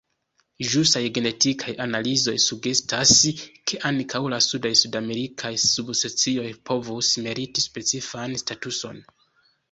[0.69, 3.11] Ĵusaj genetikaj analizoj sugestas,
[3.71, 8.99] ke ankaŭ la sudaj sudamerikaj subspecioj povus meriti specifan statuson.